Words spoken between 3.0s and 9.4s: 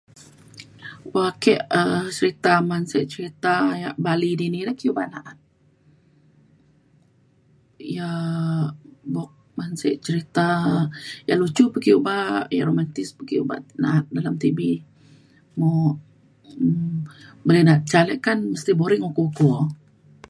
cerita yak bali dini ki ake obak na’at. yak buk